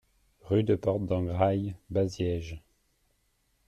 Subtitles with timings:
[0.45, 2.59] Rue de Porte d'Engraille, Baziège